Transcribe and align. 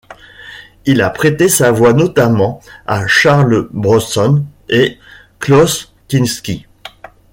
Il 0.87 0.99
a 1.03 1.11
prêté 1.11 1.47
sa 1.47 1.71
voix 1.71 1.93
notamment 1.93 2.59
à 2.87 3.05
Charles 3.05 3.67
Bronson 3.71 4.43
et 4.67 4.97
Klaus 5.37 5.93
Kinski. 6.07 6.65